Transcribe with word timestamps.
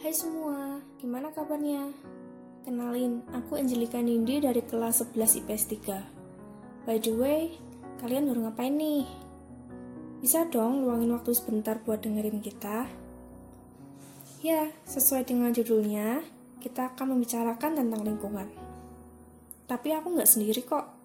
Hai 0.00 0.16
semua, 0.16 0.80
gimana 0.96 1.28
kabarnya? 1.28 1.92
Kenalin, 2.64 3.20
aku 3.36 3.60
Angelika 3.60 4.00
Nindi 4.00 4.40
dari 4.40 4.64
kelas 4.64 5.04
11 5.04 5.44
IPS 5.44 5.76
3. 5.76 6.88
By 6.88 6.96
the 7.04 7.12
way, 7.12 7.60
kalian 8.00 8.32
baru 8.32 8.48
ngapain 8.48 8.80
nih? 8.80 9.04
Bisa 10.24 10.48
dong 10.48 10.88
luangin 10.88 11.12
waktu 11.12 11.36
sebentar 11.36 11.84
buat 11.84 12.00
dengerin 12.00 12.40
kita? 12.40 12.88
Ya, 14.40 14.72
sesuai 14.88 15.28
dengan 15.28 15.52
judulnya, 15.52 16.24
kita 16.64 16.96
akan 16.96 17.20
membicarakan 17.20 17.84
tentang 17.84 18.00
lingkungan. 18.00 18.48
Tapi 19.68 19.92
aku 19.92 20.16
nggak 20.16 20.32
sendiri 20.32 20.64
kok. 20.64 20.96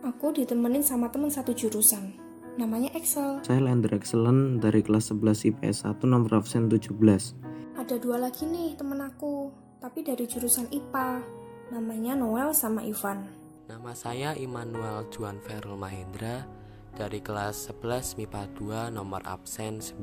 Aku 0.00 0.32
ditemenin 0.32 0.80
sama 0.80 1.12
teman 1.12 1.28
satu 1.28 1.52
jurusan, 1.52 2.16
namanya 2.56 2.88
Excel. 2.96 3.44
Saya 3.44 3.60
Lender 3.60 3.92
Excellent 3.92 4.64
dari 4.64 4.80
kelas 4.80 5.12
11 5.12 5.44
IPS 5.44 5.84
1 5.84 6.08
nomor 6.08 6.40
absen 6.40 6.72
17. 6.72 7.49
Ada 7.90 8.06
dua 8.06 8.22
lagi 8.22 8.46
nih 8.46 8.78
temen 8.78 9.02
aku, 9.02 9.50
tapi 9.82 10.06
dari 10.06 10.22
jurusan 10.22 10.70
IPA. 10.70 11.26
Namanya 11.74 12.14
Noel 12.14 12.54
sama 12.54 12.86
Ivan. 12.86 13.26
Nama 13.66 13.92
saya 13.98 14.30
Immanuel 14.38 15.10
Juan 15.10 15.42
Ferul 15.42 15.74
Mahendra 15.74 16.46
dari 16.94 17.18
kelas 17.18 17.66
11 17.66 18.14
MIPA 18.14 18.46
2 18.54 18.94
nomor 18.94 19.26
absen 19.26 19.82
19. 19.82 19.98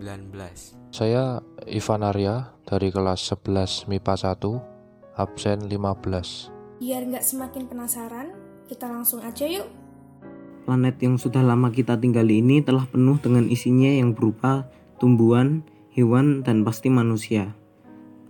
Saya 0.91 1.39
Ivan 1.63 2.03
Arya 2.03 2.51
dari 2.67 2.91
kelas 2.91 3.23
11 3.31 3.87
MIPA 3.87 4.35
1 4.35 5.15
absen 5.15 5.71
15. 5.71 6.83
Biar 6.83 7.01
nggak 7.07 7.23
semakin 7.23 7.71
penasaran, 7.71 8.35
kita 8.67 8.91
langsung 8.91 9.23
aja 9.23 9.47
yuk. 9.47 9.71
Planet 10.67 10.99
yang 10.99 11.15
sudah 11.15 11.39
lama 11.39 11.71
kita 11.71 11.95
tinggali 11.95 12.43
ini 12.43 12.59
telah 12.59 12.83
penuh 12.83 13.15
dengan 13.23 13.47
isinya 13.47 13.87
yang 13.87 14.11
berupa 14.11 14.67
tumbuhan, 14.99 15.63
hewan, 15.95 16.43
dan 16.43 16.67
pasti 16.67 16.91
manusia. 16.91 17.55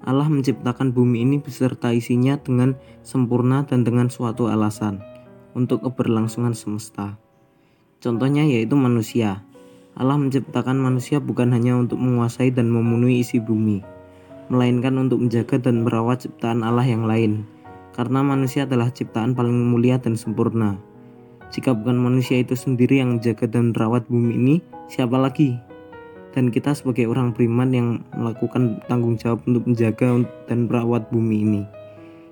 Allah 0.06 0.30
menciptakan 0.30 0.94
bumi 0.94 1.26
ini 1.26 1.38
beserta 1.42 1.90
isinya 1.90 2.38
dengan 2.38 2.78
sempurna 3.02 3.66
dan 3.66 3.82
dengan 3.82 4.14
suatu 4.14 4.52
alasan 4.52 5.02
untuk 5.58 5.86
keberlangsungan 5.90 6.54
semesta. 6.54 7.18
Contohnya 7.98 8.46
yaitu 8.46 8.78
manusia. 8.78 9.42
Allah 9.98 10.22
menciptakan 10.22 10.78
manusia 10.78 11.18
bukan 11.18 11.50
hanya 11.50 11.74
untuk 11.74 11.98
menguasai 11.98 12.54
dan 12.54 12.70
memenuhi 12.70 13.26
isi 13.26 13.42
bumi, 13.42 13.82
melainkan 14.54 14.94
untuk 15.02 15.18
menjaga 15.18 15.58
dan 15.58 15.82
merawat 15.82 16.30
ciptaan 16.30 16.62
Allah 16.62 16.86
yang 16.86 17.10
lain. 17.10 17.50
Karena 17.98 18.22
manusia 18.22 18.70
adalah 18.70 18.94
ciptaan 18.94 19.34
paling 19.34 19.74
mulia 19.74 19.98
dan 19.98 20.14
sempurna. 20.14 20.78
Jika 21.50 21.74
bukan 21.74 21.98
manusia 21.98 22.38
itu 22.38 22.54
sendiri 22.54 23.02
yang 23.02 23.18
menjaga 23.18 23.50
dan 23.50 23.74
merawat 23.74 24.06
bumi 24.06 24.38
ini, 24.38 24.56
siapa 24.86 25.18
lagi? 25.18 25.67
Dan 26.36 26.54
kita 26.54 26.76
sebagai 26.76 27.08
orang 27.10 27.34
beriman 27.34 27.70
yang 27.74 27.88
melakukan 28.14 28.84
tanggung 28.86 29.16
jawab 29.16 29.42
untuk 29.48 29.64
menjaga 29.68 30.28
dan 30.46 30.68
merawat 30.68 31.08
bumi 31.10 31.44
ini. 31.44 31.64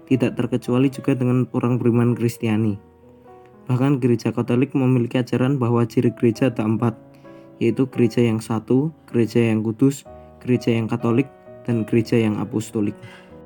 Tidak 0.06 0.38
terkecuali 0.38 0.94
juga 0.94 1.18
dengan 1.18 1.50
orang 1.58 1.82
beriman 1.82 2.14
Kristiani. 2.14 2.78
Bahkan 3.66 3.98
gereja 3.98 4.30
Katolik 4.30 4.78
memiliki 4.78 5.18
ajaran 5.18 5.58
bahwa 5.58 5.82
ciri 5.90 6.14
gereja 6.14 6.54
ada 6.54 6.62
empat, 6.62 6.94
yaitu 7.58 7.90
gereja 7.90 8.22
yang 8.22 8.38
satu, 8.38 8.94
gereja 9.10 9.42
yang 9.42 9.66
kudus, 9.66 10.06
gereja 10.38 10.70
yang 10.70 10.86
katolik, 10.86 11.26
dan 11.66 11.82
gereja 11.90 12.22
yang 12.22 12.38
apostolik. 12.38 12.94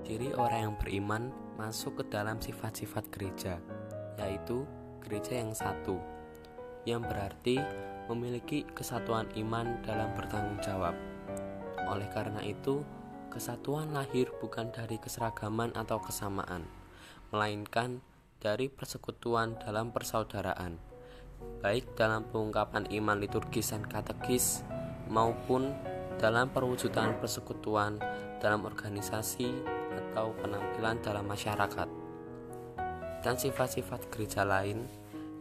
Ciri 0.03 0.35
orang 0.35 0.59
yang 0.59 0.75
beriman 0.75 1.23
masuk 1.55 2.03
ke 2.03 2.03
dalam 2.11 2.35
sifat-sifat 2.43 3.07
gereja, 3.15 3.63
yaitu 4.19 4.67
gereja 4.99 5.39
yang 5.39 5.55
satu, 5.55 5.95
yang 6.83 6.99
berarti 6.99 7.55
memiliki 8.09 8.65
kesatuan 8.73 9.29
iman 9.37 9.79
dalam 9.85 10.09
bertanggung 10.17 10.57
jawab. 10.65 10.97
Oleh 11.85 12.09
karena 12.09 12.41
itu, 12.41 12.81
kesatuan 13.29 13.93
lahir 13.93 14.33
bukan 14.41 14.73
dari 14.73 14.97
keseragaman 14.97 15.71
atau 15.77 16.01
kesamaan, 16.01 16.65
melainkan 17.29 18.01
dari 18.41 18.67
persekutuan 18.67 19.61
dalam 19.61 19.93
persaudaraan, 19.93 20.81
baik 21.61 21.93
dalam 21.93 22.25
pengungkapan 22.27 22.89
iman 22.89 23.21
liturgis 23.21 23.69
dan 23.69 23.85
katekis 23.85 24.65
maupun 25.07 25.71
dalam 26.17 26.51
perwujudan 26.51 27.15
persekutuan 27.21 28.01
dalam 28.43 28.67
organisasi 28.67 29.47
atau 30.09 30.35
penampilan 30.39 30.99
dalam 30.99 31.25
masyarakat. 31.27 31.89
Dan 33.19 33.35
sifat-sifat 33.35 34.07
gereja 34.11 34.47
lain 34.47 34.87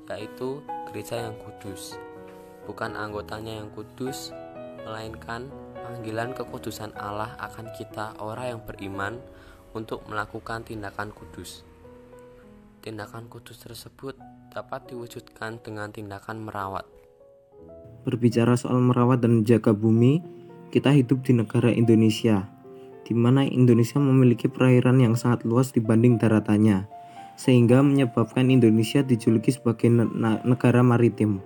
yaitu 0.09 0.65
gereja 0.89 1.29
yang 1.29 1.37
kudus. 1.37 2.08
Bukan 2.69 2.93
anggotanya 3.01 3.65
yang 3.65 3.73
kudus, 3.73 4.37
melainkan 4.85 5.49
panggilan 5.81 6.37
kekudusan 6.37 6.93
Allah 7.01 7.33
akan 7.41 7.73
kita 7.73 8.13
orang 8.21 8.53
yang 8.53 8.61
beriman 8.61 9.25
untuk 9.73 10.05
melakukan 10.05 10.69
tindakan 10.69 11.09
kudus. 11.17 11.65
Tindakan 12.85 13.33
kudus 13.33 13.65
tersebut 13.65 14.21
dapat 14.53 14.93
diwujudkan 14.93 15.65
dengan 15.65 15.89
tindakan 15.89 16.45
merawat. 16.45 16.85
Berbicara 18.05 18.57
soal 18.57 18.81
merawat 18.85 19.25
dan 19.25 19.43
menjaga 19.43 19.73
bumi, 19.73 20.21
kita 20.69 20.93
hidup 20.93 21.25
di 21.25 21.33
negara 21.37 21.73
Indonesia, 21.73 22.49
di 23.09 23.17
mana 23.17 23.49
Indonesia 23.49 23.97
memiliki 23.97 24.49
perairan 24.49 25.01
yang 25.01 25.17
sangat 25.17 25.49
luas 25.49 25.73
dibanding 25.73 26.21
daratannya, 26.21 26.85
sehingga 27.41 27.81
menyebabkan 27.81 28.53
Indonesia 28.53 29.01
dijuluki 29.01 29.57
sebagai 29.57 29.89
negara 30.45 30.85
maritim. 30.85 31.41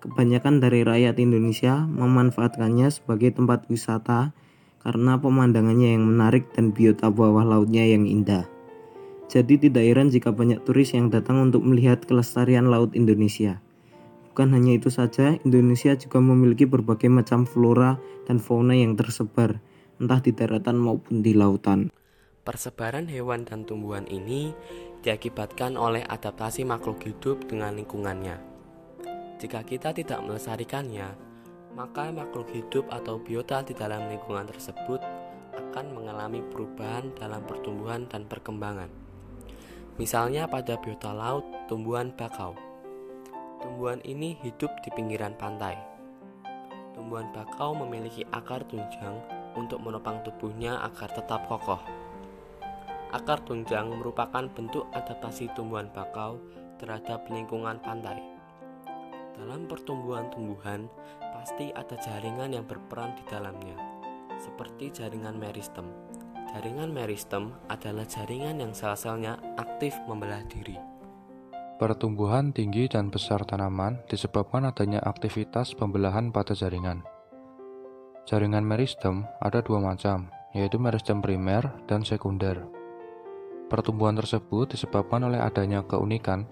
Kebanyakan 0.00 0.64
dari 0.64 0.80
rakyat 0.80 1.20
Indonesia 1.20 1.84
memanfaatkannya 1.84 2.88
sebagai 2.88 3.36
tempat 3.36 3.68
wisata 3.68 4.32
karena 4.80 5.20
pemandangannya 5.20 5.92
yang 5.92 6.08
menarik 6.08 6.48
dan 6.56 6.72
biota 6.72 7.12
bawah 7.12 7.44
lautnya 7.44 7.84
yang 7.84 8.08
indah. 8.08 8.48
Jadi 9.28 9.60
tidak 9.60 9.84
heran 9.84 10.08
jika 10.08 10.32
banyak 10.32 10.64
turis 10.64 10.96
yang 10.96 11.12
datang 11.12 11.38
untuk 11.44 11.62
melihat 11.62 12.00
kelestarian 12.08 12.72
laut 12.72 12.96
Indonesia. 12.96 13.60
Bukan 14.32 14.56
hanya 14.56 14.80
itu 14.80 14.88
saja, 14.88 15.36
Indonesia 15.44 15.92
juga 15.94 16.18
memiliki 16.18 16.64
berbagai 16.64 17.12
macam 17.12 17.44
flora 17.44 18.00
dan 18.24 18.40
fauna 18.40 18.72
yang 18.72 18.96
tersebar, 18.96 19.60
entah 20.00 20.18
di 20.24 20.32
daratan 20.32 20.80
maupun 20.80 21.20
di 21.20 21.36
lautan. 21.36 21.92
Persebaran 22.40 23.04
hewan 23.04 23.44
dan 23.44 23.68
tumbuhan 23.68 24.08
ini 24.08 24.56
diakibatkan 25.04 25.76
oleh 25.76 26.00
adaptasi 26.08 26.64
makhluk 26.64 27.04
hidup 27.04 27.44
dengan 27.46 27.76
lingkungannya. 27.76 28.49
Jika 29.40 29.64
kita 29.64 29.96
tidak 29.96 30.20
melestarikannya, 30.20 31.16
maka 31.72 32.12
makhluk 32.12 32.52
hidup 32.52 32.84
atau 32.92 33.16
biota 33.16 33.64
di 33.64 33.72
dalam 33.72 34.04
lingkungan 34.12 34.44
tersebut 34.44 35.00
akan 35.56 35.96
mengalami 35.96 36.44
perubahan 36.44 37.08
dalam 37.16 37.40
pertumbuhan 37.48 38.04
dan 38.04 38.28
perkembangan. 38.28 38.92
Misalnya 39.96 40.44
pada 40.44 40.76
biota 40.76 41.16
laut, 41.16 41.48
tumbuhan 41.72 42.12
bakau. 42.12 42.52
Tumbuhan 43.64 44.04
ini 44.04 44.36
hidup 44.44 44.68
di 44.84 44.92
pinggiran 44.92 45.32
pantai. 45.40 45.76
Tumbuhan 46.92 47.32
bakau 47.32 47.72
memiliki 47.72 48.28
akar 48.36 48.60
tunjang 48.68 49.24
untuk 49.56 49.80
menopang 49.80 50.20
tubuhnya 50.20 50.84
agar 50.84 51.08
tetap 51.16 51.48
kokoh. 51.48 51.80
Akar 53.08 53.40
tunjang 53.48 53.88
merupakan 53.88 54.46
bentuk 54.52 54.84
adaptasi 54.92 55.48
tumbuhan 55.56 55.88
bakau 55.96 56.36
terhadap 56.76 57.24
lingkungan 57.32 57.80
pantai. 57.80 58.29
Dalam 59.40 59.64
pertumbuhan 59.64 60.28
tumbuhan, 60.28 60.84
pasti 61.32 61.72
ada 61.72 61.96
jaringan 61.96 62.52
yang 62.52 62.68
berperan 62.68 63.16
di 63.16 63.24
dalamnya, 63.24 63.72
seperti 64.36 64.92
jaringan 64.92 65.40
meristem. 65.40 65.88
Jaringan 66.52 66.92
meristem 66.92 67.56
adalah 67.72 68.04
jaringan 68.04 68.60
yang 68.60 68.76
sel-selnya 68.76 69.40
aktif 69.56 69.96
membelah 70.04 70.44
diri. 70.44 70.76
Pertumbuhan 71.80 72.52
tinggi 72.52 72.84
dan 72.84 73.08
besar 73.08 73.40
tanaman 73.48 74.04
disebabkan 74.12 74.68
adanya 74.68 75.00
aktivitas 75.08 75.72
pembelahan 75.72 76.28
pada 76.28 76.52
jaringan. 76.52 77.00
Jaringan 78.28 78.68
meristem 78.68 79.24
ada 79.40 79.64
dua 79.64 79.80
macam, 79.80 80.28
yaitu 80.52 80.76
meristem 80.76 81.24
primer 81.24 81.64
dan 81.88 82.04
sekunder. 82.04 82.60
Pertumbuhan 83.72 84.20
tersebut 84.20 84.76
disebabkan 84.76 85.24
oleh 85.24 85.40
adanya 85.40 85.80
keunikan 85.80 86.44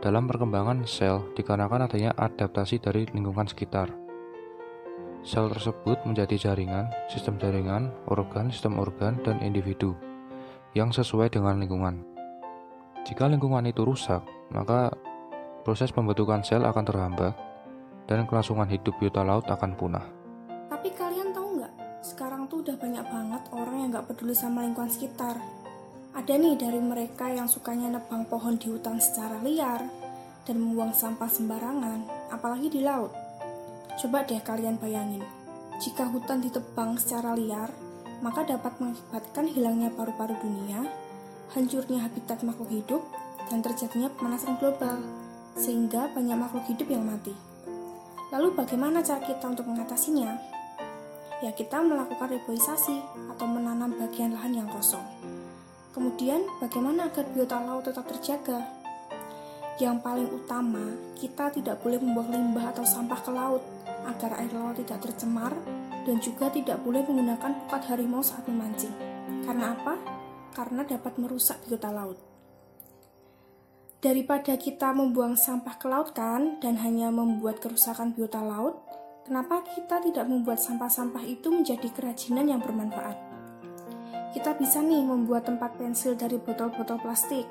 dalam 0.00 0.24
perkembangan 0.24 0.88
sel 0.88 1.28
dikarenakan 1.36 1.84
adanya 1.84 2.16
adaptasi 2.16 2.80
dari 2.80 3.04
lingkungan 3.12 3.44
sekitar. 3.44 3.92
Sel 5.20 5.52
tersebut 5.52 6.00
menjadi 6.08 6.48
jaringan, 6.48 6.88
sistem 7.12 7.36
jaringan, 7.36 7.92
organ, 8.08 8.48
sistem 8.48 8.80
organ, 8.80 9.20
dan 9.20 9.36
individu 9.44 9.92
yang 10.72 10.88
sesuai 10.88 11.28
dengan 11.28 11.60
lingkungan. 11.60 12.00
Jika 13.04 13.28
lingkungan 13.28 13.68
itu 13.68 13.84
rusak, 13.84 14.24
maka 14.48 14.88
proses 15.68 15.92
pembentukan 15.92 16.40
sel 16.40 16.64
akan 16.64 16.84
terhambat 16.88 17.36
dan 18.08 18.24
kelangsungan 18.24 18.72
hidup 18.72 18.96
biota 18.96 19.20
laut 19.20 19.44
akan 19.52 19.76
punah. 19.76 20.08
Tapi 20.72 20.88
kalian 20.96 21.36
tahu 21.36 21.60
nggak, 21.60 21.72
sekarang 22.00 22.48
tuh 22.48 22.64
udah 22.64 22.76
banyak 22.80 23.04
banget 23.04 23.42
orang 23.52 23.76
yang 23.84 23.88
nggak 23.92 24.06
peduli 24.08 24.32
sama 24.32 24.64
lingkungan 24.64 24.88
sekitar. 24.88 25.59
Ada 26.10 26.34
nih 26.34 26.58
dari 26.58 26.82
mereka 26.82 27.30
yang 27.30 27.46
sukanya 27.46 27.94
nebang 27.94 28.26
pohon 28.26 28.58
di 28.58 28.66
hutan 28.66 28.98
secara 28.98 29.38
liar 29.46 29.86
dan 30.42 30.58
membuang 30.58 30.90
sampah 30.90 31.30
sembarangan, 31.30 32.30
apalagi 32.34 32.66
di 32.66 32.82
laut. 32.82 33.14
Coba 33.94 34.26
deh 34.26 34.42
kalian 34.42 34.74
bayangin, 34.82 35.22
jika 35.78 36.10
hutan 36.10 36.42
ditebang 36.42 36.98
secara 36.98 37.32
liar, 37.38 37.70
maka 38.20 38.42
dapat 38.42 38.74
mengakibatkan 38.82 39.48
hilangnya 39.48 39.88
paru-paru 39.94 40.36
dunia, 40.42 40.84
hancurnya 41.56 42.04
habitat 42.04 42.42
makhluk 42.42 42.68
hidup, 42.68 43.02
dan 43.46 43.62
terjadinya 43.62 44.10
pemanasan 44.12 44.58
global, 44.58 44.98
sehingga 45.54 46.10
banyak 46.10 46.36
makhluk 46.36 46.66
hidup 46.68 46.90
yang 46.90 47.06
mati. 47.06 47.32
Lalu 48.34 48.54
bagaimana 48.58 49.00
cara 49.00 49.24
kita 49.24 49.46
untuk 49.46 49.66
mengatasinya? 49.70 50.36
Ya 51.40 51.54
kita 51.56 51.80
melakukan 51.80 52.28
reboisasi 52.28 53.00
atau 53.32 53.46
menanam 53.48 53.96
bagian 53.96 54.36
lahan 54.36 54.52
yang 54.52 54.68
kosong. 54.68 55.02
Kemudian 55.90 56.46
bagaimana 56.62 57.10
agar 57.10 57.26
biota 57.34 57.58
laut 57.58 57.82
tetap 57.82 58.06
terjaga? 58.06 58.62
Yang 59.80 59.96
paling 60.04 60.28
utama, 60.28 60.92
kita 61.18 61.50
tidak 61.50 61.82
boleh 61.82 61.98
membuang 61.98 62.30
limbah 62.30 62.70
atau 62.70 62.84
sampah 62.86 63.20
ke 63.24 63.30
laut 63.32 63.64
agar 64.06 64.38
air 64.38 64.52
laut 64.52 64.76
tidak 64.78 65.02
tercemar 65.02 65.50
dan 66.04 66.20
juga 66.20 66.52
tidak 66.52 66.78
boleh 66.84 67.02
menggunakan 67.02 67.64
pukat 67.64 67.82
harimau 67.90 68.22
saat 68.22 68.44
memancing. 68.46 68.92
Karena 69.42 69.72
apa? 69.72 69.96
Karena 70.54 70.84
dapat 70.84 71.16
merusak 71.16 71.58
biota 71.64 71.88
laut. 71.88 72.20
Daripada 74.00 74.56
kita 74.56 74.96
membuang 74.96 75.36
sampah 75.36 75.76
ke 75.76 75.86
laut 75.88 76.16
kan 76.16 76.56
dan 76.64 76.80
hanya 76.80 77.12
membuat 77.12 77.60
kerusakan 77.60 78.16
biota 78.16 78.40
laut, 78.40 78.80
kenapa 79.28 79.60
kita 79.64 80.00
tidak 80.00 80.24
membuat 80.24 80.56
sampah-sampah 80.56 81.20
itu 81.24 81.52
menjadi 81.52 81.88
kerajinan 81.92 82.48
yang 82.48 82.60
bermanfaat? 82.64 83.29
Kita 84.30 84.54
bisa 84.54 84.78
nih 84.78 85.02
membuat 85.02 85.50
tempat 85.50 85.74
pensil 85.74 86.14
dari 86.14 86.38
botol-botol 86.38 87.02
plastik. 87.02 87.50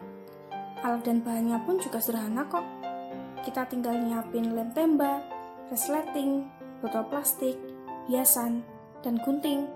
Alat 0.80 1.04
dan 1.04 1.20
bahannya 1.20 1.60
pun 1.68 1.76
juga 1.76 2.00
sederhana 2.00 2.48
kok. 2.48 2.64
Kita 3.44 3.68
tinggal 3.68 4.00
nyiapin 4.00 4.56
lem 4.56 4.72
tembak, 4.72 5.20
resleting, 5.68 6.48
botol 6.80 7.04
plastik, 7.12 7.60
hiasan, 8.08 8.64
dan 9.04 9.20
gunting. 9.20 9.68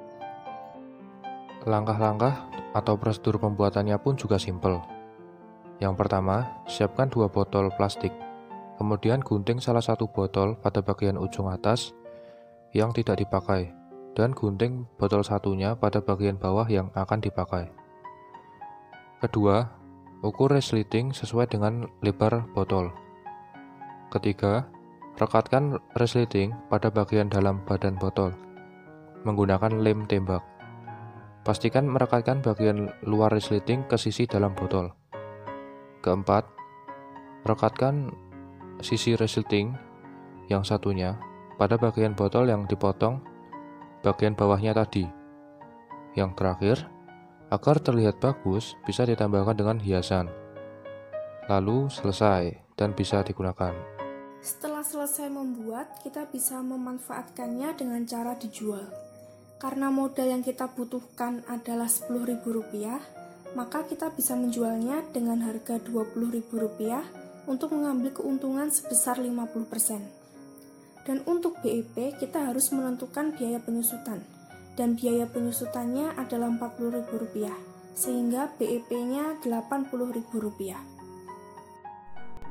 Langkah-langkah 1.68 2.48
atau 2.72 2.96
prosedur 2.96 3.36
pembuatannya 3.36 4.00
pun 4.00 4.16
juga 4.16 4.40
simpel. 4.40 4.80
Yang 5.84 6.00
pertama, 6.00 6.64
siapkan 6.72 7.12
dua 7.12 7.28
botol 7.28 7.68
plastik. 7.76 8.16
Kemudian 8.80 9.20
gunting 9.20 9.60
salah 9.60 9.84
satu 9.84 10.08
botol 10.08 10.56
pada 10.56 10.80
bagian 10.80 11.20
ujung 11.20 11.52
atas 11.52 11.92
yang 12.72 12.96
tidak 12.96 13.20
dipakai, 13.20 13.76
dan 14.14 14.34
gunting 14.34 14.86
botol 14.98 15.26
satunya 15.26 15.74
pada 15.74 16.02
bagian 16.02 16.38
bawah 16.38 16.66
yang 16.70 16.94
akan 16.94 17.20
dipakai. 17.22 17.70
Kedua, 19.22 19.66
ukur 20.22 20.54
resleting 20.54 21.14
sesuai 21.14 21.50
dengan 21.50 21.90
lebar 22.02 22.46
botol. 22.54 22.94
Ketiga, 24.14 24.70
Rekatkan 25.14 25.78
resleting 25.94 26.58
pada 26.74 26.90
bagian 26.90 27.30
dalam 27.30 27.62
badan 27.70 27.94
botol 28.02 28.34
menggunakan 29.22 29.86
lem 29.86 30.10
tembak. 30.10 30.42
Pastikan 31.46 31.86
merekatkan 31.86 32.42
bagian 32.42 32.90
luar 33.06 33.30
resleting 33.30 33.86
ke 33.86 33.94
sisi 33.94 34.26
dalam 34.26 34.58
botol. 34.58 34.90
Keempat, 36.02 36.50
rekatkan 37.46 38.10
sisi 38.82 39.14
resleting 39.14 39.78
yang 40.50 40.66
satunya 40.66 41.14
pada 41.62 41.78
bagian 41.78 42.18
botol 42.18 42.50
yang 42.50 42.66
dipotong 42.66 43.22
bagian 44.04 44.36
bawahnya 44.36 44.76
tadi. 44.76 45.08
Yang 46.14 46.32
terakhir, 46.38 46.78
agar 47.50 47.80
terlihat 47.80 48.20
bagus, 48.20 48.76
bisa 48.84 49.08
ditambahkan 49.08 49.56
dengan 49.58 49.78
hiasan. 49.80 50.28
Lalu 51.48 51.90
selesai 51.90 52.76
dan 52.76 52.92
bisa 52.94 53.24
digunakan. 53.24 53.74
Setelah 54.44 54.84
selesai 54.84 55.32
membuat, 55.32 56.04
kita 56.04 56.28
bisa 56.28 56.60
memanfaatkannya 56.60 57.80
dengan 57.80 58.04
cara 58.04 58.36
dijual. 58.36 58.92
Karena 59.56 59.88
modal 59.88 60.28
yang 60.28 60.44
kita 60.44 60.68
butuhkan 60.76 61.48
adalah 61.48 61.88
Rp10.000, 61.88 63.00
maka 63.56 63.88
kita 63.88 64.12
bisa 64.12 64.36
menjualnya 64.36 65.08
dengan 65.16 65.40
harga 65.48 65.80
Rp20.000 65.80 67.48
untuk 67.48 67.72
mengambil 67.72 68.12
keuntungan 68.12 68.68
sebesar 68.68 69.24
50%. 69.24 70.23
Dan 71.04 71.20
untuk 71.28 71.60
BEP, 71.60 72.16
kita 72.16 72.48
harus 72.48 72.72
menentukan 72.72 73.36
biaya 73.36 73.60
penyusutan. 73.60 74.24
Dan 74.74 74.96
biaya 74.96 75.28
penyusutannya 75.28 76.16
adalah 76.16 76.50
Rp40.000, 76.58 77.52
sehingga 77.94 78.50
BEP-nya 78.56 79.44
Rp80.000. 79.44 80.80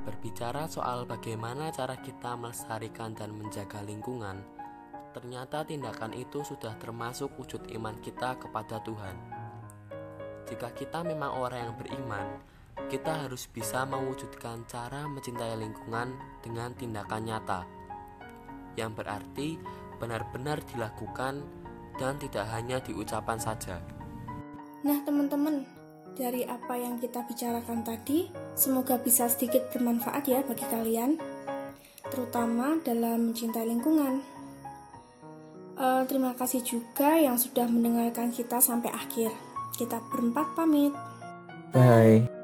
Berbicara 0.03 0.67
soal 0.67 1.07
bagaimana 1.07 1.71
cara 1.71 1.95
kita 1.99 2.35
melestarikan 2.35 3.15
dan 3.15 3.33
menjaga 3.39 3.81
lingkungan, 3.87 4.43
ternyata 5.15 5.63
tindakan 5.63 6.11
itu 6.13 6.43
sudah 6.43 6.75
termasuk 6.77 7.31
wujud 7.39 7.71
iman 7.79 7.95
kita 8.03 8.35
kepada 8.37 8.83
Tuhan. 8.83 9.17
Jika 10.51 10.75
kita 10.75 11.07
memang 11.07 11.39
orang 11.39 11.71
yang 11.71 11.75
beriman, 11.79 12.27
kita 12.91 13.25
harus 13.25 13.47
bisa 13.47 13.87
mewujudkan 13.87 14.67
cara 14.67 15.07
mencintai 15.07 15.55
lingkungan 15.55 16.13
dengan 16.43 16.75
tindakan 16.75 17.23
nyata, 17.23 17.63
yang 18.79 18.97
berarti 18.97 19.57
benar-benar 20.03 20.59
dilakukan 20.73 21.45
dan 22.01 22.19
tidak 22.19 22.47
hanya 22.51 22.81
diucapan 22.83 23.39
saja. 23.39 23.79
Nah, 24.83 24.99
teman-teman, 25.07 25.63
dari 26.19 26.43
apa 26.45 26.75
yang 26.75 26.99
kita 26.99 27.23
bicarakan 27.25 27.87
tadi, 27.87 28.29
semoga 28.59 28.99
bisa 28.99 29.31
sedikit 29.31 29.71
bermanfaat 29.71 30.25
ya 30.27 30.41
bagi 30.43 30.67
kalian, 30.67 31.17
terutama 32.11 32.83
dalam 32.83 33.31
mencintai 33.31 33.67
lingkungan. 33.69 34.21
Uh, 35.73 36.05
terima 36.05 36.37
kasih 36.37 36.61
juga 36.61 37.17
yang 37.17 37.41
sudah 37.41 37.65
mendengarkan 37.65 38.29
kita 38.29 38.61
sampai 38.61 38.93
akhir. 38.93 39.33
Kita 39.73 40.03
berempat 40.13 40.53
pamit. 40.53 40.93
Bye. 41.73 42.42